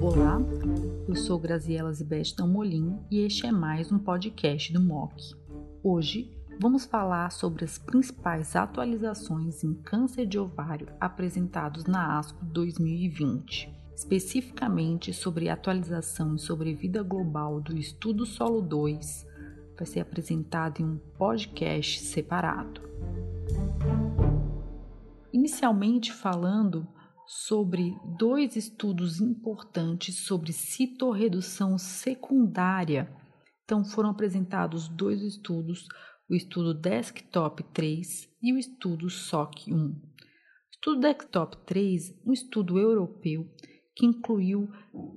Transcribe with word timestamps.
Olá, 0.00 0.38
eu 1.08 1.16
sou 1.16 1.38
Graziela 1.38 1.92
Zibete 1.92 2.36
Dalmolin 2.36 2.98
e 3.10 3.20
este 3.20 3.46
é 3.46 3.52
mais 3.52 3.90
um 3.90 3.98
podcast 3.98 4.72
do 4.72 4.80
MOC. 4.80 5.34
Hoje 5.82 6.30
vamos 6.60 6.84
falar 6.84 7.30
sobre 7.30 7.64
as 7.64 7.78
principais 7.78 8.54
atualizações 8.54 9.64
em 9.64 9.74
câncer 9.74 10.26
de 10.26 10.38
ovário 10.38 10.88
apresentados 11.00 11.84
na 11.84 12.18
ASCO 12.18 12.44
2020, 12.44 13.72
especificamente 13.96 15.12
sobre 15.12 15.48
atualização 15.48 16.34
em 16.34 16.38
sobrevida 16.38 17.02
global 17.02 17.60
do 17.60 17.76
estudo 17.76 18.26
Solo 18.26 18.60
2, 18.60 19.26
vai 19.76 19.86
ser 19.86 20.00
apresentado 20.00 20.80
em 20.80 20.84
um 20.84 20.98
podcast 21.18 22.00
separado. 22.00 22.80
Inicialmente 25.32 26.12
falando 26.12 26.86
sobre 27.26 27.96
dois 28.18 28.56
estudos 28.56 29.20
importantes 29.20 30.26
sobre 30.26 30.52
citorredução 30.52 31.78
secundária. 31.78 33.14
Então 33.64 33.84
foram 33.84 34.10
apresentados 34.10 34.88
dois 34.88 35.22
estudos, 35.22 35.86
o 36.28 36.34
estudo 36.34 36.74
Desktop 36.74 37.62
3 37.72 38.28
e 38.42 38.52
o 38.52 38.58
estudo 38.58 39.08
SOC 39.08 39.72
1. 39.72 39.74
O 39.74 40.00
estudo 40.70 41.00
Desktop 41.00 41.56
3, 41.66 42.20
um 42.26 42.32
estudo 42.32 42.78
europeu 42.78 43.48
que 43.96 44.04
incluiu 44.04 44.68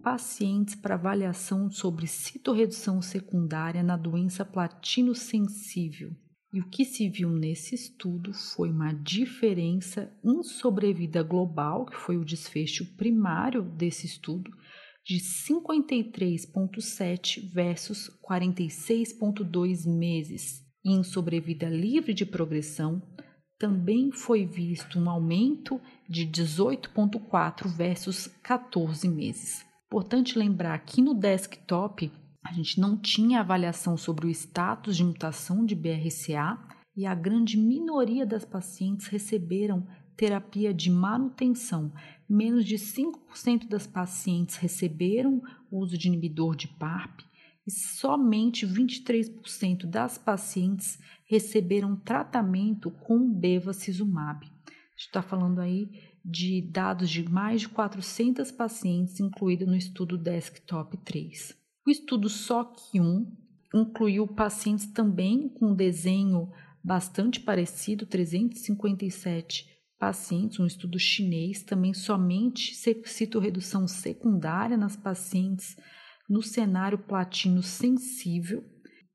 pacientes 0.03 0.75
para 0.75 0.95
avaliação 0.95 1.69
sobre 1.69 2.05
citorredução 2.05 3.01
secundária 3.01 3.81
na 3.81 3.97
doença 3.97 4.45
platino 4.45 5.15
sensível. 5.15 6.11
E 6.53 6.61
o 6.61 6.69
que 6.69 6.85
se 6.85 7.09
viu 7.09 7.29
nesse 7.29 7.75
estudo 7.75 8.33
foi 8.33 8.71
uma 8.71 8.93
diferença 8.93 10.09
em 10.23 10.41
sobrevida 10.43 11.21
global, 11.21 11.85
que 11.85 11.97
foi 11.97 12.15
o 12.17 12.23
desfecho 12.23 12.85
primário 12.95 13.61
desse 13.61 14.05
estudo, 14.05 14.49
de 15.05 15.19
53,7 15.19 17.51
versus 17.53 18.09
46,2 18.27 19.85
meses. 19.85 20.65
E 20.83 20.93
em 20.93 21.03
sobrevida 21.03 21.69
livre 21.69 22.13
de 22.13 22.25
progressão, 22.25 23.01
também 23.59 24.11
foi 24.11 24.45
visto 24.45 24.99
um 24.99 25.09
aumento 25.09 25.81
de 26.07 26.27
18,4 26.27 27.67
versus 27.67 28.27
14 28.43 29.09
meses. 29.09 29.65
Importante 29.87 30.37
lembrar 30.37 30.77
que 30.79 31.01
no 31.01 31.13
desktop 31.13 32.11
a 32.47 32.53
gente 32.53 32.79
não 32.79 32.95
tinha 32.95 33.41
avaliação 33.41 33.97
sobre 33.97 34.25
o 34.25 34.29
status 34.29 34.95
de 34.95 35.03
mutação 35.03 35.65
de 35.65 35.75
BRCA 35.75 36.57
e 36.95 37.05
a 37.05 37.13
grande 37.13 37.57
minoria 37.57 38.25
das 38.25 38.45
pacientes 38.45 39.07
receberam 39.07 39.85
terapia 40.15 40.73
de 40.73 40.89
manutenção. 40.89 41.91
Menos 42.27 42.63
de 42.63 42.75
5% 42.75 43.67
das 43.67 43.85
pacientes 43.85 44.55
receberam 44.55 45.41
uso 45.69 45.97
de 45.97 46.07
inibidor 46.07 46.55
de 46.55 46.69
PARP 46.69 47.19
e 47.67 47.71
somente 47.71 48.65
23% 48.65 49.85
das 49.85 50.17
pacientes 50.17 50.97
receberam 51.25 51.97
tratamento 51.97 52.89
com 52.89 53.29
bevacizumab. 53.29 54.49
está 54.95 55.21
falando 55.21 55.59
aí 55.59 55.91
de 56.23 56.61
dados 56.61 57.09
de 57.09 57.29
mais 57.29 57.61
de 57.61 57.69
400 57.69 58.51
pacientes 58.51 59.19
incluídos 59.19 59.67
no 59.67 59.75
estudo 59.75 60.17
Desktop 60.17 60.95
3. 60.95 61.66
O 61.87 61.89
estudo 61.89 62.27
SOC1 62.27 63.25
incluiu 63.73 64.27
pacientes 64.27 64.87
também 64.87 65.47
com 65.47 65.73
desenho 65.73 66.51
bastante 66.83 67.39
parecido, 67.39 68.05
357 68.05 69.65
pacientes, 69.97 70.59
um 70.59 70.65
estudo 70.65 70.99
chinês, 70.99 71.63
também 71.63 71.93
somente 71.93 72.75
citorredução 73.05 73.87
secundária 73.87 74.75
nas 74.75 74.97
pacientes 74.97 75.77
no 76.29 76.41
cenário 76.41 76.97
platino 76.97 77.63
sensível. 77.63 78.65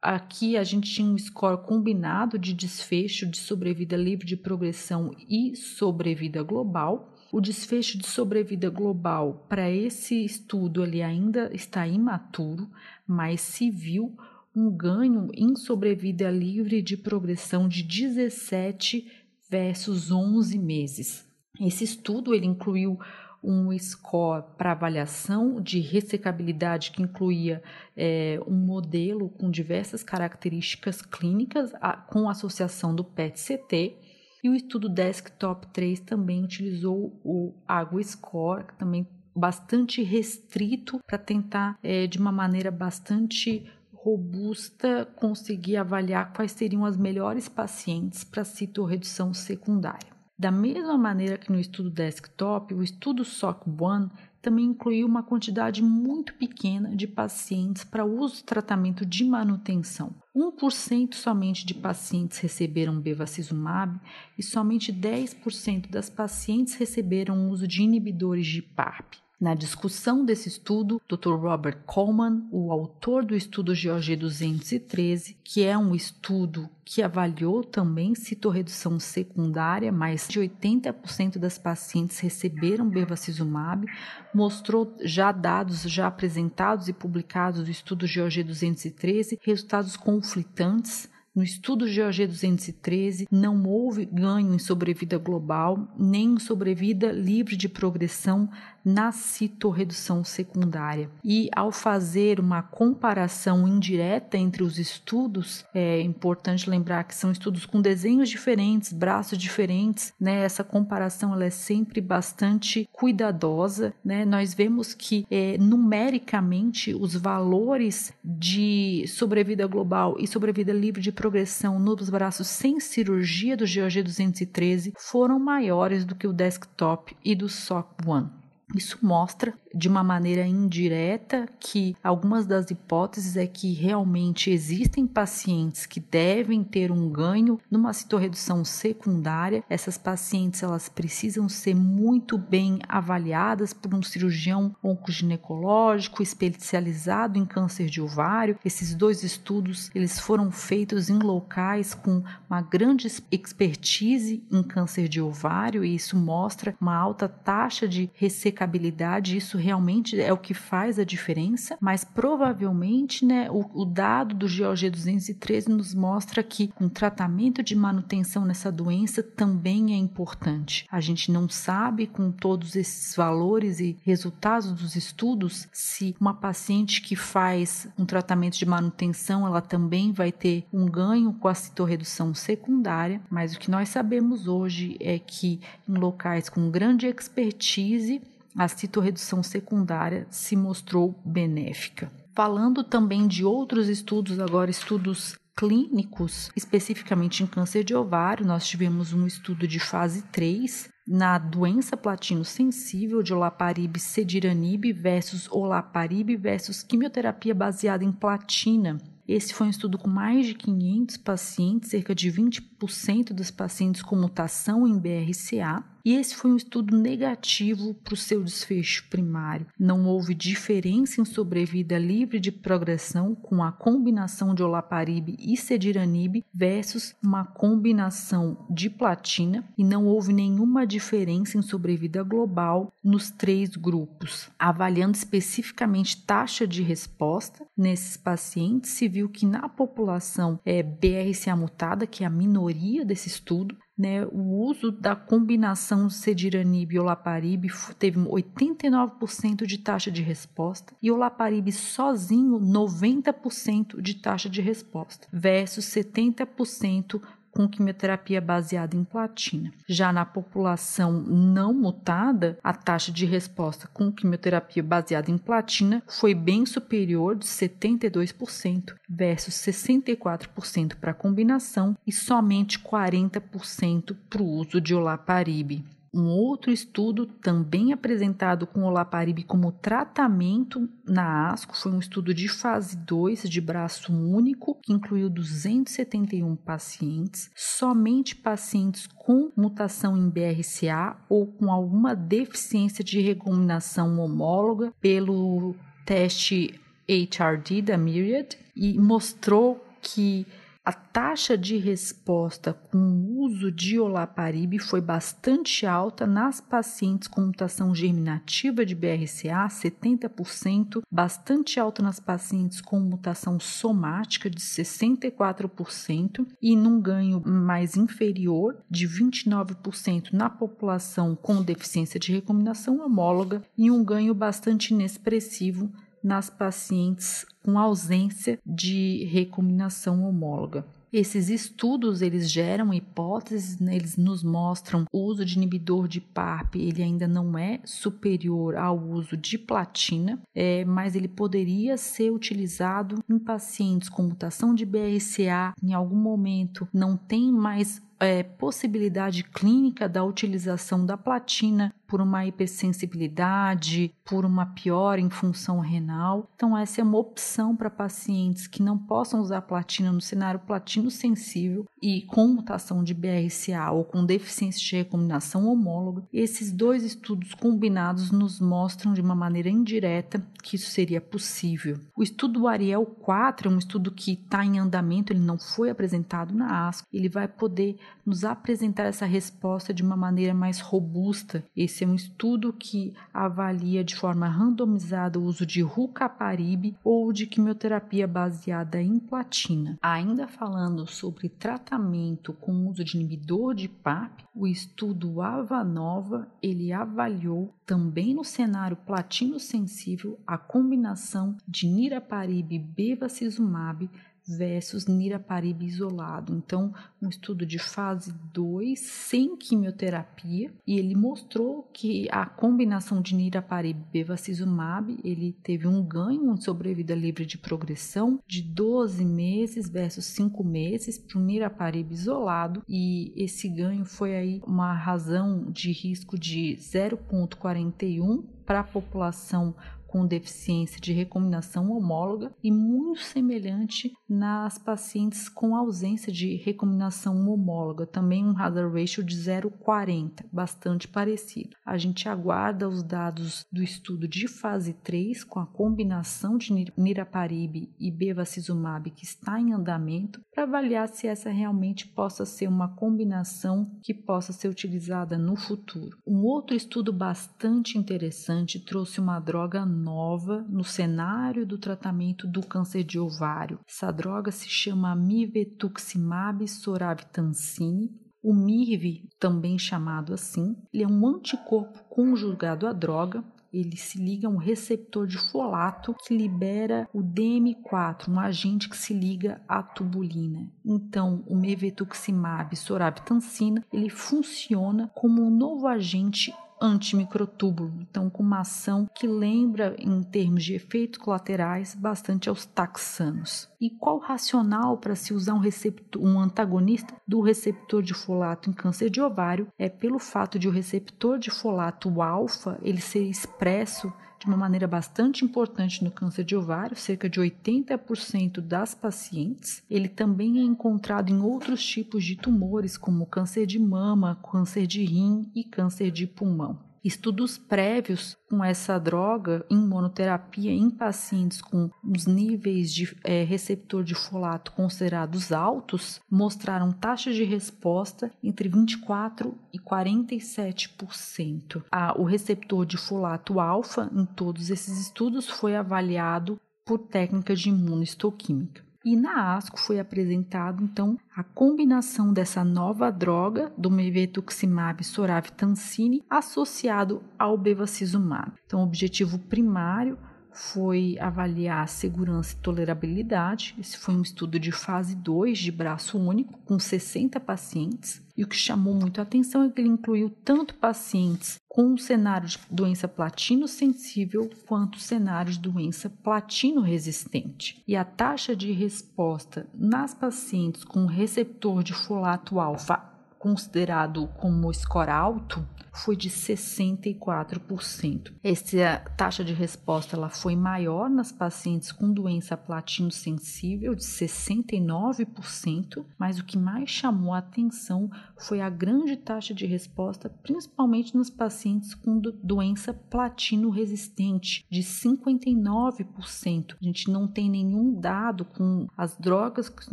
Aqui 0.00 0.56
a 0.56 0.64
gente 0.64 0.90
tinha 0.90 1.10
um 1.10 1.18
score 1.18 1.66
combinado 1.66 2.38
de 2.38 2.54
desfecho 2.54 3.26
de 3.26 3.36
sobrevida 3.36 3.98
livre 3.98 4.26
de 4.26 4.36
progressão 4.36 5.10
e 5.28 5.54
sobrevida 5.54 6.42
global. 6.42 7.11
O 7.32 7.40
desfecho 7.40 7.96
de 7.96 8.06
sobrevida 8.06 8.68
global 8.68 9.46
para 9.48 9.70
esse 9.70 10.22
estudo 10.22 10.82
ali 10.82 11.02
ainda 11.02 11.50
está 11.54 11.88
imaturo, 11.88 12.70
mas 13.06 13.40
se 13.40 13.70
viu 13.70 14.14
um 14.54 14.70
ganho 14.70 15.30
em 15.32 15.56
sobrevida 15.56 16.30
livre 16.30 16.82
de 16.82 16.94
progressão 16.94 17.66
de 17.66 17.82
17 17.82 19.10
versus 19.48 20.12
11 20.12 20.58
meses. 20.58 21.26
Esse 21.58 21.84
estudo 21.84 22.34
ele 22.34 22.44
incluiu 22.44 23.00
um 23.42 23.76
score 23.78 24.44
para 24.58 24.72
avaliação 24.72 25.58
de 25.58 25.80
ressecabilidade 25.80 26.90
que 26.90 27.00
incluía 27.00 27.62
é, 27.96 28.38
um 28.46 28.54
modelo 28.54 29.30
com 29.30 29.50
diversas 29.50 30.02
características 30.02 31.00
clínicas 31.00 31.72
a, 31.80 31.96
com 31.96 32.28
associação 32.28 32.94
do 32.94 33.02
PET-CT 33.02 34.11
e 34.42 34.48
o 34.48 34.54
estudo 34.54 34.88
Desktop 34.88 35.66
3 35.68 36.00
também 36.00 36.42
utilizou 36.42 37.20
o 37.24 37.54
Água 37.66 38.02
Score, 38.02 38.66
também 38.76 39.06
bastante 39.34 40.02
restrito 40.02 40.98
para 41.06 41.16
tentar, 41.16 41.78
é, 41.82 42.06
de 42.06 42.18
uma 42.18 42.32
maneira 42.32 42.70
bastante 42.70 43.64
robusta, 43.92 45.06
conseguir 45.16 45.76
avaliar 45.76 46.32
quais 46.32 46.52
seriam 46.52 46.84
as 46.84 46.96
melhores 46.96 47.48
pacientes 47.48 48.24
para 48.24 48.44
citorredução 48.44 49.32
secundária. 49.32 50.12
Da 50.36 50.50
mesma 50.50 50.98
maneira 50.98 51.38
que 51.38 51.52
no 51.52 51.60
estudo 51.60 51.88
desktop, 51.88 52.74
o 52.74 52.82
estudo 52.82 53.22
SOC1 53.22 54.10
também 54.42 54.66
incluiu 54.66 55.06
uma 55.06 55.22
quantidade 55.22 55.80
muito 55.80 56.34
pequena 56.34 56.94
de 56.94 57.06
pacientes 57.06 57.84
para 57.84 58.04
uso 58.04 58.36
de 58.36 58.44
tratamento 58.44 59.06
de 59.06 59.24
manutenção. 59.24 60.12
1% 60.36 61.14
somente 61.14 61.64
de 61.64 61.74
pacientes 61.74 62.38
receberam 62.38 63.00
bevacizumab 63.00 64.00
e 64.36 64.42
somente 64.42 64.92
10% 64.92 65.88
das 65.88 66.10
pacientes 66.10 66.74
receberam 66.74 67.48
uso 67.50 67.68
de 67.68 67.82
inibidores 67.82 68.46
de 68.46 68.60
PARP. 68.60 69.14
Na 69.42 69.56
discussão 69.56 70.24
desse 70.24 70.48
estudo, 70.48 71.02
Dr. 71.08 71.34
Robert 71.34 71.80
Coleman, 71.84 72.46
o 72.52 72.70
autor 72.70 73.24
do 73.24 73.34
estudo 73.34 73.72
GOG 73.74 74.14
213, 74.14 75.36
que 75.42 75.64
é 75.64 75.76
um 75.76 75.96
estudo 75.96 76.70
que 76.84 77.02
avaliou 77.02 77.64
também 77.64 78.14
citorredução 78.14 79.00
secundária, 79.00 79.90
mais 79.90 80.28
de 80.28 80.38
80% 80.38 81.38
das 81.38 81.58
pacientes 81.58 82.20
receberam 82.20 82.88
bevacizumab, 82.88 83.84
mostrou 84.32 84.96
já 85.02 85.32
dados 85.32 85.82
já 85.82 86.06
apresentados 86.06 86.86
e 86.86 86.92
publicados 86.92 87.64
do 87.64 87.70
estudo 87.70 88.06
GOG 88.06 88.44
213, 88.44 89.40
resultados 89.42 89.96
conflitantes 89.96 91.10
no 91.34 91.42
estudo 91.42 91.86
GOG 91.86 92.26
213, 92.26 93.26
não 93.30 93.64
houve 93.64 94.04
ganho 94.04 94.54
em 94.54 94.58
sobrevida 94.58 95.16
global, 95.16 95.88
nem 95.98 96.34
em 96.34 96.38
sobrevida 96.38 97.10
livre 97.10 97.56
de 97.56 97.70
progressão 97.70 98.50
na 98.84 99.12
citorredução 99.12 100.24
secundária. 100.24 101.08
E 101.24 101.48
ao 101.54 101.70
fazer 101.70 102.40
uma 102.40 102.62
comparação 102.62 103.66
indireta 103.66 104.36
entre 104.36 104.62
os 104.62 104.78
estudos, 104.78 105.64
é 105.72 106.00
importante 106.00 106.68
lembrar 106.68 107.04
que 107.04 107.14
são 107.14 107.30
estudos 107.30 107.64
com 107.64 107.80
desenhos 107.80 108.28
diferentes, 108.28 108.92
braços 108.92 109.38
diferentes, 109.38 110.12
né? 110.20 110.42
Essa 110.42 110.64
comparação 110.64 111.32
ela 111.32 111.44
é 111.44 111.50
sempre 111.50 112.00
bastante 112.00 112.88
cuidadosa, 112.92 113.94
né? 114.04 114.24
Nós 114.24 114.52
vemos 114.52 114.94
que 114.94 115.26
é, 115.30 115.56
numericamente 115.58 116.94
os 116.94 117.14
valores 117.14 118.12
de 118.24 119.04
sobrevida 119.06 119.66
global 119.66 120.16
e 120.18 120.26
sobrevida 120.26 120.72
livre 120.72 121.00
de 121.00 121.12
progressão 121.22 121.78
nos 121.78 122.10
braços 122.10 122.48
sem 122.48 122.80
cirurgia 122.80 123.56
do 123.56 123.64
GOG 123.64 124.02
213 124.02 124.92
foram 124.98 125.38
maiores 125.38 126.04
do 126.04 126.16
que 126.16 126.26
o 126.26 126.32
desktop 126.32 127.16
e 127.24 127.32
do 127.36 127.46
SOC1. 127.46 128.28
Isso 128.74 128.98
mostra 129.00 129.54
de 129.74 129.88
uma 129.88 130.02
maneira 130.02 130.46
indireta 130.46 131.46
que 131.60 131.94
algumas 132.02 132.46
das 132.46 132.70
hipóteses 132.70 133.36
é 133.36 133.46
que 133.46 133.72
realmente 133.72 134.50
existem 134.50 135.06
pacientes 135.06 135.84
que 135.86 136.00
devem 136.00 136.64
ter 136.64 136.90
um 136.90 137.10
ganho 137.10 137.60
numa 137.70 137.92
citorredução 137.92 138.64
secundária. 138.64 139.62
Essas 139.68 139.98
pacientes 139.98 140.62
elas 140.62 140.88
precisam 140.88 141.48
ser 141.48 141.74
muito 141.74 142.38
bem 142.38 142.78
avaliadas 142.88 143.72
por 143.72 143.94
um 143.94 144.02
cirurgião 144.02 144.74
oncoginecológico 144.82 146.22
especializado 146.22 147.38
em 147.38 147.44
câncer 147.44 147.86
de 147.86 148.00
ovário. 148.00 148.58
Esses 148.64 148.94
dois 148.94 149.22
estudos 149.22 149.90
eles 149.94 150.18
foram 150.18 150.50
feitos 150.50 151.10
em 151.10 151.18
locais 151.18 151.94
com 151.94 152.22
uma 152.48 152.62
grande 152.62 153.06
expertise 153.30 154.42
em 154.50 154.62
câncer 154.62 155.08
de 155.08 155.20
ovário 155.20 155.84
e 155.84 155.94
isso 155.94 156.16
mostra 156.16 156.74
uma 156.80 156.96
alta 156.96 157.28
taxa 157.28 157.86
de 157.86 158.10
resseca 158.14 158.62
aplicabilidade, 158.62 159.36
isso 159.36 159.58
realmente 159.62 160.20
é 160.20 160.32
o 160.32 160.36
que 160.36 160.52
faz 160.54 160.98
a 160.98 161.04
diferença, 161.04 161.76
mas 161.80 162.04
provavelmente 162.04 163.24
né, 163.24 163.50
o, 163.50 163.82
o 163.82 163.84
dado 163.84 164.34
do 164.34 164.46
GOG 164.46 164.90
213 164.90 165.68
nos 165.70 165.94
mostra 165.94 166.42
que 166.42 166.72
um 166.80 166.88
tratamento 166.88 167.62
de 167.62 167.74
manutenção 167.74 168.44
nessa 168.44 168.70
doença 168.70 169.22
também 169.22 169.94
é 169.94 169.96
importante. 169.96 170.86
A 170.90 171.00
gente 171.00 171.30
não 171.30 171.48
sabe, 171.48 172.06
com 172.06 172.30
todos 172.30 172.76
esses 172.76 173.14
valores 173.14 173.80
e 173.80 173.96
resultados 174.02 174.72
dos 174.72 174.96
estudos, 174.96 175.68
se 175.72 176.14
uma 176.20 176.34
paciente 176.34 177.00
que 177.00 177.16
faz 177.16 177.88
um 177.98 178.04
tratamento 178.04 178.58
de 178.58 178.66
manutenção 178.66 179.46
ela 179.46 179.60
também 179.60 180.12
vai 180.12 180.32
ter 180.32 180.64
um 180.72 180.86
ganho 180.86 181.32
com 181.34 181.48
a 181.48 181.54
citorredução 181.54 182.34
secundária, 182.34 183.20
mas 183.30 183.54
o 183.54 183.58
que 183.58 183.70
nós 183.70 183.88
sabemos 183.88 184.48
hoje 184.48 184.96
é 185.00 185.18
que 185.18 185.60
em 185.88 185.94
locais 185.94 186.48
com 186.48 186.70
grande 186.70 187.06
expertise, 187.06 188.20
a 188.56 188.68
citorredução 188.68 189.42
secundária 189.42 190.26
se 190.30 190.56
mostrou 190.56 191.20
benéfica. 191.24 192.10
Falando 192.34 192.82
também 192.82 193.26
de 193.26 193.44
outros 193.44 193.88
estudos, 193.88 194.38
agora 194.38 194.70
estudos 194.70 195.36
clínicos, 195.56 196.50
especificamente 196.56 197.42
em 197.42 197.46
câncer 197.46 197.84
de 197.84 197.94
ovário, 197.94 198.46
nós 198.46 198.66
tivemos 198.66 199.12
um 199.12 199.26
estudo 199.26 199.68
de 199.68 199.78
fase 199.78 200.22
3 200.32 200.88
na 201.06 201.36
doença 201.36 201.96
platino 201.96 202.44
sensível 202.44 203.22
de 203.22 203.34
olaparib 203.34 203.98
cediranib 203.98 204.92
versus 204.92 205.50
olaparib 205.50 206.36
versus 206.36 206.82
quimioterapia 206.82 207.54
baseada 207.54 208.04
em 208.04 208.12
platina. 208.12 208.98
Esse 209.32 209.54
foi 209.54 209.66
um 209.66 209.70
estudo 209.70 209.96
com 209.96 210.10
mais 210.10 210.44
de 210.44 210.52
500 210.52 211.16
pacientes, 211.16 211.88
cerca 211.88 212.14
de 212.14 212.30
20% 212.30 213.32
dos 213.32 213.50
pacientes 213.50 214.02
com 214.02 214.14
mutação 214.14 214.86
em 214.86 214.98
BRCA, 214.98 215.82
e 216.04 216.14
esse 216.14 216.34
foi 216.34 216.50
um 216.50 216.56
estudo 216.56 216.96
negativo 216.96 217.94
para 217.94 218.14
o 218.14 218.16
seu 218.16 218.42
desfecho 218.42 219.08
primário. 219.08 219.66
Não 219.78 220.04
houve 220.06 220.34
diferença 220.34 221.20
em 221.20 221.24
sobrevida 221.24 221.96
livre 221.98 222.40
de 222.40 222.50
progressão 222.50 223.34
com 223.34 223.62
a 223.62 223.70
combinação 223.70 224.54
de 224.54 224.62
olaparib 224.62 225.36
e 225.38 225.56
cediranib 225.56 226.44
versus 226.52 227.14
uma 227.22 227.44
combinação 227.44 228.66
de 228.68 228.90
platina 228.90 229.64
e 229.78 229.84
não 229.84 230.06
houve 230.06 230.32
nenhuma 230.32 230.86
diferença 230.86 231.56
em 231.56 231.62
sobrevida 231.62 232.22
global 232.22 232.92
nos 233.02 233.30
três 233.30 233.76
grupos. 233.76 234.50
Avaliando 234.58 235.16
especificamente 235.16 236.24
taxa 236.24 236.66
de 236.66 236.82
resposta 236.82 237.64
nesses 237.76 238.16
pacientes, 238.16 238.90
se 238.90 239.08
viu 239.08 239.21
que 239.28 239.46
na 239.46 239.68
população 239.68 240.58
é, 240.64 240.82
BRCA 240.82 241.56
mutada, 241.56 242.06
que 242.06 242.24
é 242.24 242.26
a 242.26 242.30
minoria 242.30 243.04
desse 243.04 243.28
estudo, 243.28 243.76
né, 243.96 244.26
o 244.26 244.64
uso 244.64 244.90
da 244.90 245.14
combinação 245.14 246.08
cediranib 246.08 246.92
e 246.92 246.98
olaparib 246.98 247.66
teve 247.98 248.18
89% 248.18 249.66
de 249.66 249.78
taxa 249.78 250.10
de 250.10 250.22
resposta 250.22 250.94
e 251.00 251.10
olaparib 251.10 251.70
sozinho 251.70 252.58
90% 252.58 254.00
de 254.00 254.14
taxa 254.14 254.48
de 254.48 254.60
resposta 254.60 255.28
versus 255.32 255.84
70% 255.84 257.20
com 257.52 257.68
quimioterapia 257.68 258.40
baseada 258.40 258.96
em 258.96 259.04
platina. 259.04 259.72
Já 259.86 260.12
na 260.12 260.24
população 260.24 261.12
não 261.12 261.72
mutada, 261.72 262.58
a 262.64 262.72
taxa 262.72 263.12
de 263.12 263.26
resposta 263.26 263.86
com 263.92 264.10
quimioterapia 264.10 264.82
baseada 264.82 265.30
em 265.30 265.38
platina 265.38 266.02
foi 266.08 266.34
bem 266.34 266.66
superior 266.66 267.36
de 267.36 267.46
72% 267.46 268.94
versus 269.08 269.54
64% 269.54 270.96
para 270.96 271.12
a 271.12 271.14
combinação 271.14 271.96
e 272.06 272.12
somente 272.12 272.78
40% 272.78 274.16
para 274.28 274.42
o 274.42 274.46
uso 274.46 274.80
de 274.80 274.94
olaparib. 274.94 275.84
Um 276.14 276.26
outro 276.26 276.70
estudo, 276.70 277.24
também 277.24 277.92
apresentado 277.92 278.66
com 278.66 278.82
olaparib 278.84 279.44
como 279.44 279.72
tratamento 279.72 280.86
na 281.08 281.50
ASCO, 281.50 281.74
foi 281.74 281.92
um 281.92 281.98
estudo 281.98 282.34
de 282.34 282.48
fase 282.48 282.96
2 282.98 283.48
de 283.48 283.60
braço 283.62 284.12
único, 284.12 284.74
que 284.82 284.92
incluiu 284.92 285.30
271 285.30 286.54
pacientes, 286.56 287.50
somente 287.56 288.36
pacientes 288.36 289.06
com 289.06 289.50
mutação 289.56 290.14
em 290.14 290.28
BRCA 290.28 291.16
ou 291.30 291.46
com 291.46 291.72
alguma 291.72 292.14
deficiência 292.14 293.02
de 293.02 293.18
recombinação 293.20 294.20
homóloga 294.20 294.92
pelo 295.00 295.74
teste 296.04 296.78
HRD 297.08 297.82
da 297.82 297.96
Myriad 297.96 298.56
e 298.76 298.98
mostrou 298.98 299.82
que 300.02 300.46
a 300.84 300.92
taxa 300.92 301.56
de 301.56 301.76
resposta 301.76 302.72
com 302.72 302.98
o 302.98 303.42
uso 303.42 303.70
de 303.70 304.00
olaparib 304.00 304.80
foi 304.80 305.00
bastante 305.00 305.86
alta 305.86 306.26
nas 306.26 306.60
pacientes 306.60 307.28
com 307.28 307.42
mutação 307.42 307.94
germinativa 307.94 308.84
de 308.84 308.92
BRCA, 308.92 309.68
70%, 309.68 311.02
bastante 311.08 311.78
alta 311.78 312.02
nas 312.02 312.18
pacientes 312.18 312.80
com 312.80 312.98
mutação 312.98 313.60
somática 313.60 314.50
de 314.50 314.60
64% 314.60 316.44
e 316.60 316.74
num 316.74 317.00
ganho 317.00 317.40
mais 317.46 317.96
inferior 317.96 318.76
de 318.90 319.06
29% 319.06 320.32
na 320.32 320.50
população 320.50 321.36
com 321.36 321.62
deficiência 321.62 322.18
de 322.18 322.32
recombinação 322.32 323.00
homóloga 323.00 323.62
e 323.78 323.88
um 323.88 324.04
ganho 324.04 324.34
bastante 324.34 324.92
inexpressivo 324.92 325.92
nas 326.22 326.48
pacientes 326.48 327.44
com 327.62 327.78
ausência 327.78 328.58
de 328.64 329.24
recombinação 329.24 330.24
homóloga. 330.24 330.84
Esses 331.12 331.50
estudos 331.50 332.22
eles 332.22 332.50
geram 332.50 332.92
hipóteses, 332.94 333.78
né? 333.78 333.94
eles 333.94 334.16
nos 334.16 334.42
mostram 334.42 335.04
o 335.12 335.18
uso 335.18 335.44
de 335.44 335.58
inibidor 335.58 336.08
de 336.08 336.22
PARP, 336.22 336.76
ele 336.76 337.02
ainda 337.02 337.28
não 337.28 337.58
é 337.58 337.80
superior 337.84 338.76
ao 338.76 338.98
uso 338.98 339.36
de 339.36 339.58
platina, 339.58 340.40
é, 340.54 340.86
mas 340.86 341.14
ele 341.14 341.28
poderia 341.28 341.98
ser 341.98 342.30
utilizado 342.30 343.22
em 343.28 343.38
pacientes 343.38 344.08
com 344.08 344.22
mutação 344.22 344.74
de 344.74 344.86
BRCA, 344.86 345.74
em 345.82 345.92
algum 345.92 346.16
momento 346.16 346.88
não 346.94 347.14
tem 347.14 347.52
mais 347.52 348.00
é, 348.22 348.42
possibilidade 348.42 349.42
clínica 349.42 350.08
da 350.08 350.22
utilização 350.22 351.04
da 351.04 351.16
platina 351.16 351.92
por 352.06 352.20
uma 352.20 352.44
hipersensibilidade, 352.44 354.14
por 354.22 354.44
uma 354.44 354.66
piora 354.66 355.18
em 355.18 355.30
função 355.30 355.80
renal. 355.80 356.46
Então, 356.54 356.76
essa 356.76 357.00
é 357.00 357.04
uma 357.04 357.18
opção 357.18 357.74
para 357.74 357.88
pacientes 357.88 358.66
que 358.66 358.82
não 358.82 358.98
possam 358.98 359.40
usar 359.40 359.62
platina 359.62 360.12
no 360.12 360.20
cenário 360.20 360.60
platino 360.60 361.10
sensível 361.10 361.86
e 362.02 362.20
com 362.22 362.46
mutação 362.48 363.02
de 363.02 363.14
BRCA 363.14 363.90
ou 363.90 364.04
com 364.04 364.26
deficiência 364.26 364.80
de 364.80 364.96
recombinação 364.96 365.66
homóloga. 365.66 366.24
Esses 366.30 366.70
dois 366.70 367.02
estudos 367.02 367.54
combinados 367.54 368.30
nos 368.30 368.60
mostram 368.60 369.14
de 369.14 369.22
uma 369.22 369.34
maneira 369.34 369.70
indireta 369.70 370.46
que 370.62 370.76
isso 370.76 370.90
seria 370.90 371.20
possível. 371.20 371.98
O 372.14 372.22
estudo 372.22 372.68
Ariel 372.68 373.06
4 373.06 373.70
é 373.70 373.72
um 373.72 373.78
estudo 373.78 374.12
que 374.12 374.32
está 374.32 374.64
em 374.64 374.78
andamento, 374.78 375.32
ele 375.32 375.40
não 375.40 375.58
foi 375.58 375.88
apresentado 375.88 376.54
na 376.54 376.88
ASCO, 376.88 377.08
ele 377.10 377.28
vai 377.28 377.48
poder 377.48 377.96
nos 378.24 378.44
apresentar 378.44 379.04
essa 379.04 379.26
resposta 379.26 379.92
de 379.92 380.02
uma 380.02 380.16
maneira 380.16 380.54
mais 380.54 380.80
robusta. 380.80 381.64
Esse 381.76 382.04
é 382.04 382.06
um 382.06 382.14
estudo 382.14 382.72
que 382.72 383.12
avalia 383.32 384.04
de 384.04 384.14
forma 384.14 384.48
randomizada 384.48 385.38
o 385.38 385.44
uso 385.44 385.66
de 385.66 385.82
rucaparib 385.82 386.96
ou 387.02 387.32
de 387.32 387.46
quimioterapia 387.46 388.26
baseada 388.26 389.02
em 389.02 389.18
platina. 389.18 389.98
Ainda 390.02 390.46
falando 390.46 391.06
sobre 391.06 391.48
tratamento 391.48 392.52
com 392.52 392.88
uso 392.88 393.04
de 393.04 393.16
inibidor 393.16 393.74
de 393.74 393.88
PAP, 393.88 394.44
o 394.54 394.66
estudo 394.66 395.40
Avanova 395.40 396.48
ele 396.62 396.92
avaliou 396.92 397.74
também 397.86 398.34
no 398.34 398.44
cenário 398.44 398.96
platino 398.96 399.58
sensível 399.58 400.38
a 400.46 400.56
combinação 400.56 401.56
de 401.66 401.86
niraparib 401.86 402.78
bevacizumab 402.78 404.08
versus 404.46 405.06
niraparib 405.06 405.82
isolado. 405.82 406.54
Então, 406.54 406.92
um 407.20 407.28
estudo 407.28 407.64
de 407.64 407.78
fase 407.78 408.32
2 408.52 408.98
sem 408.98 409.56
quimioterapia 409.56 410.72
e 410.86 410.98
ele 410.98 411.14
mostrou 411.14 411.84
que 411.92 412.28
a 412.30 412.46
combinação 412.46 413.20
de 413.20 413.34
niraparib 413.34 413.98
e 413.98 414.12
bevacizumab, 414.12 415.18
ele 415.24 415.52
teve 415.62 415.86
um 415.86 416.02
ganho 416.02 416.52
em 416.52 416.60
sobrevida 416.60 417.14
livre 417.14 417.46
de 417.46 417.58
progressão 417.58 418.40
de 418.46 418.62
12 418.62 419.24
meses 419.24 419.88
versus 419.88 420.24
5 420.26 420.64
meses 420.64 421.18
para 421.18 421.38
o 421.38 421.42
niraparib 421.42 422.12
isolado 422.12 422.82
e 422.88 423.32
esse 423.36 423.68
ganho 423.68 424.04
foi 424.04 424.36
aí 424.36 424.60
uma 424.66 424.92
razão 424.92 425.70
de 425.70 425.92
risco 425.92 426.38
de 426.38 426.76
0.41 426.78 428.44
para 428.64 428.80
a 428.80 428.84
população 428.84 429.74
com 430.12 430.26
deficiência 430.26 431.00
de 431.00 431.10
recombinação 431.14 431.90
homóloga 431.90 432.52
e 432.62 432.70
muito 432.70 433.20
semelhante 433.20 434.12
nas 434.28 434.76
pacientes 434.76 435.48
com 435.48 435.74
ausência 435.74 436.30
de 436.30 436.56
recombinação 436.56 437.48
homóloga, 437.48 438.06
também 438.06 438.44
um 438.44 438.58
hazard 438.58 438.94
ratio 438.94 439.24
de 439.24 439.34
0,40, 439.34 440.44
bastante 440.52 441.08
parecido. 441.08 441.78
A 441.86 441.96
gente 441.96 442.28
aguarda 442.28 442.86
os 442.86 443.02
dados 443.02 443.64
do 443.72 443.82
estudo 443.82 444.28
de 444.28 444.46
fase 444.46 444.92
3 444.92 445.44
com 445.44 445.58
a 445.58 445.66
combinação 445.66 446.58
de 446.58 446.92
niraparib 446.94 447.88
e 447.98 448.10
bevacizumab 448.10 449.10
que 449.12 449.24
está 449.24 449.58
em 449.58 449.72
andamento 449.72 450.42
para 450.52 450.64
avaliar 450.64 451.08
se 451.08 451.26
essa 451.26 451.48
realmente 451.48 452.06
possa 452.06 452.44
ser 452.44 452.68
uma 452.68 452.88
combinação 452.96 453.90
que 454.02 454.12
possa 454.12 454.52
ser 454.52 454.68
utilizada 454.68 455.38
no 455.38 455.56
futuro. 455.56 456.18
Um 456.26 456.42
outro 456.42 456.76
estudo 456.76 457.14
bastante 457.14 457.96
interessante 457.96 458.78
trouxe 458.78 459.18
uma 459.18 459.40
droga 459.40 459.86
nova 460.02 460.66
no 460.68 460.84
cenário 460.84 461.66
do 461.66 461.78
tratamento 461.78 462.46
do 462.46 462.60
câncer 462.66 463.04
de 463.04 463.18
ovário. 463.18 463.78
Essa 463.88 464.10
droga 464.10 464.50
se 464.50 464.68
chama 464.68 465.14
mivetuximab 465.14 466.66
soravtansine. 466.66 468.10
O 468.42 468.52
MIRV, 468.52 469.28
também 469.38 469.78
chamado 469.78 470.34
assim, 470.34 470.76
ele 470.92 471.04
é 471.04 471.06
um 471.06 471.26
anticorpo 471.26 472.02
conjugado 472.08 472.88
à 472.88 472.92
droga 472.92 473.44
ele 473.72 473.96
se 473.96 474.18
liga 474.18 474.46
a 474.46 474.50
um 474.50 474.58
receptor 474.58 475.26
de 475.26 475.38
folato 475.38 476.14
que 476.26 476.36
libera 476.36 477.08
o 477.12 477.22
DM4, 477.22 478.28
um 478.28 478.38
agente 478.38 478.88
que 478.88 478.96
se 478.96 479.14
liga 479.14 479.62
à 479.66 479.82
tubulina. 479.82 480.70
Então, 480.84 481.42
o 481.46 481.56
mevetuximab 481.56 482.76
sorabtancina, 482.76 483.82
ele 483.90 484.10
funciona 484.10 485.10
como 485.14 485.42
um 485.42 485.50
novo 485.50 485.86
agente 485.86 486.52
antimicrotúbulo, 486.82 487.92
então 488.00 488.28
com 488.28 488.42
uma 488.42 488.60
ação 488.60 489.08
que 489.14 489.26
lembra 489.26 489.94
em 489.98 490.22
termos 490.22 490.64
de 490.64 490.74
efeitos 490.74 491.18
colaterais 491.18 491.94
bastante 491.94 492.48
aos 492.48 492.66
taxanos. 492.66 493.68
E 493.80 493.88
qual 493.90 494.16
o 494.16 494.20
racional 494.20 494.96
para 494.98 495.14
se 495.14 495.32
usar 495.32 495.54
um 495.54 495.58
receptor, 495.58 496.22
um 496.22 496.38
antagonista 496.40 497.14
do 497.26 497.40
receptor 497.40 498.02
de 498.02 498.14
folato 498.14 498.68
em 498.68 498.72
câncer 498.72 499.08
de 499.10 499.20
ovário? 499.20 499.68
É 499.78 499.88
pelo 499.88 500.18
fato 500.18 500.58
de 500.58 500.68
o 500.68 500.72
receptor 500.72 501.38
de 501.38 501.50
folato 501.50 502.20
alfa 502.20 502.78
ele 502.82 503.00
ser 503.00 503.22
expresso 503.22 504.12
de 504.42 504.48
uma 504.48 504.56
maneira 504.56 504.88
bastante 504.88 505.44
importante 505.44 506.02
no 506.02 506.10
câncer 506.10 506.42
de 506.42 506.56
ovário, 506.56 506.96
cerca 506.96 507.28
de 507.28 507.40
80% 507.40 508.60
das 508.60 508.92
pacientes. 508.92 509.84
Ele 509.88 510.08
também 510.08 510.58
é 510.58 510.62
encontrado 510.62 511.30
em 511.30 511.40
outros 511.40 511.84
tipos 511.86 512.24
de 512.24 512.34
tumores, 512.34 512.96
como 512.96 513.24
câncer 513.24 513.66
de 513.66 513.78
mama, 513.78 514.40
câncer 514.50 514.84
de 514.84 515.04
rim 515.04 515.48
e 515.54 515.62
câncer 515.62 516.10
de 516.10 516.26
pulmão. 516.26 516.91
Estudos 517.04 517.58
prévios 517.58 518.36
com 518.48 518.64
essa 518.64 518.96
droga 518.96 519.66
em 519.68 519.76
monoterapia 519.76 520.70
em 520.70 520.88
pacientes 520.88 521.60
com 521.60 521.90
os 522.04 522.26
níveis 522.26 522.94
de 522.94 523.12
é, 523.24 523.42
receptor 523.42 524.04
de 524.04 524.14
folato 524.14 524.70
considerados 524.70 525.50
altos 525.50 526.20
mostraram 526.30 526.92
taxas 526.92 527.34
de 527.34 527.42
resposta 527.42 528.30
entre 528.40 528.68
24 528.68 529.52
e 529.72 529.80
47%. 529.80 531.82
Ah, 531.90 532.14
o 532.16 532.22
receptor 532.22 532.86
de 532.86 532.96
folato 532.96 533.58
alfa 533.58 534.08
em 534.14 534.24
todos 534.24 534.70
esses 534.70 534.96
estudos 535.00 535.48
foi 535.48 535.74
avaliado 535.74 536.56
por 536.84 536.98
técnicas 536.98 537.60
de 537.60 537.70
imunohistoquímica. 537.70 538.91
E 539.04 539.16
na 539.16 539.56
ASCO 539.56 539.80
foi 539.80 539.98
apresentado 539.98 540.82
então 540.82 541.18
a 541.36 541.42
combinação 541.42 542.32
dessa 542.32 542.62
nova 542.62 543.10
droga 543.10 543.72
do 543.76 543.90
mevetuximab 543.90 545.02
soravtansine 545.02 546.22
associado 546.30 547.22
ao 547.38 547.58
bevacizumab. 547.58 548.52
Então, 548.64 548.80
o 548.80 548.84
objetivo 548.84 549.38
primário 549.38 550.16
foi 550.52 551.16
avaliar 551.18 551.82
a 551.82 551.86
segurança 551.86 552.54
e 552.54 552.58
tolerabilidade. 552.58 553.74
Esse 553.78 553.96
foi 553.98 554.14
um 554.14 554.22
estudo 554.22 554.58
de 554.58 554.72
fase 554.72 555.14
2 555.14 555.58
de 555.58 555.72
braço 555.72 556.18
único, 556.18 556.58
com 556.60 556.78
60 556.78 557.40
pacientes. 557.40 558.22
E 558.36 558.42
o 558.42 558.48
que 558.48 558.56
chamou 558.56 558.94
muito 558.94 559.20
a 559.20 559.22
atenção 559.22 559.62
é 559.62 559.70
que 559.70 559.80
ele 559.80 559.88
incluiu 559.88 560.30
tanto 560.44 560.74
pacientes 560.74 561.60
com 561.68 561.84
um 561.84 561.96
cenário 561.96 562.48
de 562.48 562.58
doença 562.70 563.06
platino 563.06 563.68
sensível 563.68 564.48
quanto 564.66 564.98
cenário 564.98 565.52
de 565.52 565.58
doença 565.58 566.10
platino 566.10 566.80
resistente. 566.80 567.82
E 567.86 567.94
a 567.94 568.04
taxa 568.04 568.56
de 568.56 568.72
resposta 568.72 569.68
nas 569.74 570.14
pacientes 570.14 570.84
com 570.84 571.06
receptor 571.06 571.82
de 571.82 571.92
folato 571.92 572.58
alfa 572.58 573.11
considerado 573.42 574.28
como 574.38 574.72
score 574.72 575.10
alto 575.10 575.66
foi 575.92 576.16
de 576.16 576.30
64%. 576.30 578.32
Essa 578.42 579.04
taxa 579.14 579.44
de 579.44 579.52
resposta 579.52 580.16
ela 580.16 580.30
foi 580.30 580.56
maior 580.56 581.10
nas 581.10 581.30
pacientes 581.32 581.92
com 581.92 582.10
doença 582.10 582.56
platino 582.56 583.10
sensível, 583.10 583.94
de 583.94 584.02
69%, 584.02 586.06
mas 586.16 586.38
o 586.38 586.44
que 586.44 586.56
mais 586.56 586.88
chamou 586.88 587.34
a 587.34 587.38
atenção 587.38 588.08
foi 588.38 588.62
a 588.62 588.70
grande 588.70 589.16
taxa 589.16 589.52
de 589.52 589.66
resposta, 589.66 590.30
principalmente 590.30 591.14
nos 591.16 591.28
pacientes 591.28 591.94
com 591.94 592.22
doença 592.42 592.94
platino 592.94 593.68
resistente, 593.68 594.64
de 594.70 594.82
59%. 594.82 596.76
A 596.80 596.84
gente 596.84 597.10
não 597.10 597.26
tem 597.26 597.50
nenhum 597.50 598.00
dado 598.00 598.44
com 598.44 598.86
as 598.96 599.18
drogas 599.18 599.68
que 599.68 599.92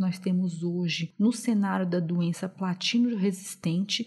nós 0.00 0.20
temos 0.20 0.62
hoje 0.62 1.12
no 1.18 1.32
cenário 1.32 1.84
da 1.84 1.98
doença 2.00 2.48
platino 2.48 3.16
resistente 3.16 3.39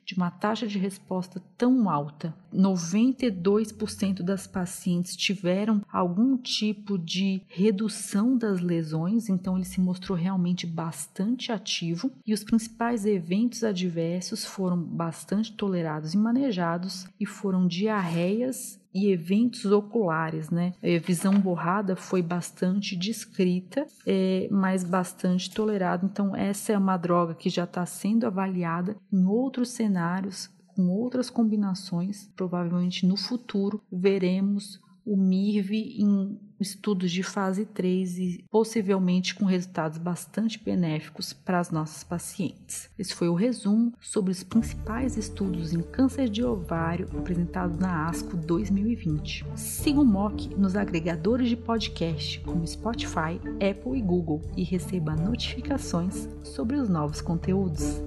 de 0.05 0.15
uma 0.15 0.29
taxa 0.29 0.67
de 0.67 0.77
resposta 0.77 1.41
tão 1.57 1.89
alta. 1.89 2.35
92% 2.53 4.21
das 4.21 4.45
pacientes 4.45 5.15
tiveram 5.15 5.81
algum 5.91 6.37
tipo 6.37 6.97
de 6.97 7.41
redução 7.47 8.37
das 8.37 8.59
lesões, 8.59 9.29
então 9.29 9.55
ele 9.55 9.65
se 9.65 9.81
mostrou 9.81 10.17
realmente 10.17 10.67
bastante 10.67 11.51
ativo. 11.51 12.11
E 12.25 12.33
os 12.33 12.43
principais 12.43 13.05
eventos 13.05 13.63
adversos 13.63 14.45
foram 14.45 14.77
bastante 14.77 15.53
tolerados 15.53 16.13
e 16.13 16.17
manejados 16.17 17.07
e 17.19 17.25
foram 17.25 17.67
diarreias 17.67 18.82
e 18.93 19.11
eventos 19.11 19.65
oculares, 19.65 20.49
né? 20.49 20.73
A 20.83 20.99
visão 20.99 21.39
borrada 21.39 21.95
foi 21.95 22.21
bastante 22.21 22.95
descrita, 22.95 23.85
é, 24.05 24.47
mas 24.51 24.83
bastante 24.83 25.49
tolerada. 25.49 26.05
Então, 26.05 26.35
essa 26.35 26.73
é 26.73 26.77
uma 26.77 26.97
droga 26.97 27.33
que 27.33 27.49
já 27.49 27.63
está 27.63 27.85
sendo 27.85 28.27
avaliada 28.27 28.95
em 29.11 29.25
outros 29.25 29.69
cenários 29.69 30.49
com 30.75 30.89
outras 30.89 31.29
combinações, 31.29 32.29
provavelmente 32.35 33.05
no 33.05 33.15
futuro 33.15 33.81
veremos 33.91 34.81
o 35.05 35.15
MIRV 35.17 35.75
em 35.99 36.39
estudos 36.67 37.11
de 37.11 37.21
fase 37.21 37.65
3 37.65 38.17
e 38.17 38.45
possivelmente 38.49 39.35
com 39.35 39.45
resultados 39.45 39.97
bastante 39.97 40.61
benéficos 40.63 41.33
para 41.33 41.59
as 41.59 41.69
nossas 41.69 42.03
pacientes. 42.03 42.89
Esse 42.97 43.13
foi 43.13 43.29
o 43.29 43.35
resumo 43.35 43.93
sobre 44.01 44.31
os 44.31 44.43
principais 44.43 45.17
estudos 45.17 45.73
em 45.73 45.81
câncer 45.81 46.29
de 46.29 46.43
ovário 46.43 47.07
apresentados 47.17 47.77
na 47.77 48.07
ASCO 48.07 48.35
2020. 48.35 49.45
Siga 49.55 49.99
o 49.99 50.05
MOC 50.05 50.55
nos 50.57 50.75
agregadores 50.75 51.49
de 51.49 51.55
podcast 51.55 52.39
como 52.41 52.65
Spotify, 52.65 53.39
Apple 53.55 53.97
e 53.97 54.01
Google 54.01 54.41
e 54.57 54.63
receba 54.63 55.15
notificações 55.15 56.27
sobre 56.43 56.77
os 56.77 56.89
novos 56.89 57.21
conteúdos. 57.21 58.01